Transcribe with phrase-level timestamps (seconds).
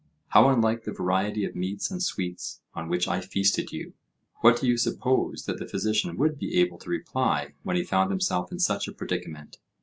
[0.29, 3.93] How unlike the variety of meats and sweets on which I feasted you!"
[4.39, 8.09] What do you suppose that the physician would be able to reply when he found
[8.09, 9.59] himself in such a predicament?